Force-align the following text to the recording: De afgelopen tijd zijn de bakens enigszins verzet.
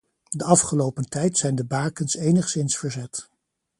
De 0.29 0.43
afgelopen 0.43 1.05
tijd 1.09 1.37
zijn 1.37 1.55
de 1.55 1.63
bakens 1.65 2.15
enigszins 2.15 2.77
verzet. 2.77 3.29